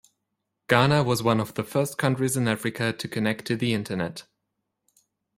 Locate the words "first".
1.63-1.99